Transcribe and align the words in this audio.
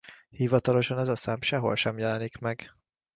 Hivatalosan 0.29 0.99
ez 0.99 1.07
a 1.07 1.15
szám 1.15 1.41
sehol 1.41 1.75
sem 1.75 1.97
jelenik 1.97 2.37
meg. 2.37 2.75